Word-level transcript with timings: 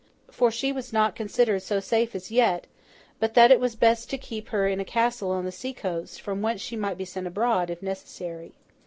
For, 0.31 0.49
she 0.49 0.71
was 0.71 0.91
not 0.91 1.15
considered 1.15 1.61
so 1.61 1.79
safe 1.79 2.15
as 2.15 2.31
yet, 2.31 2.65
but 3.19 3.35
that 3.35 3.51
it 3.51 3.59
was 3.59 3.75
best 3.75 4.09
to 4.09 4.17
keep 4.17 4.47
her 4.47 4.67
in 4.67 4.79
a 4.79 4.83
castle 4.83 5.29
on 5.29 5.45
the 5.45 5.51
sea 5.51 5.73
coast, 5.73 6.21
from 6.21 6.41
whence 6.41 6.59
she 6.59 6.75
might 6.75 6.97
be 6.97 7.05
sent 7.05 7.27
abroad, 7.27 7.69
if 7.69 7.83
necessary. 7.83 8.51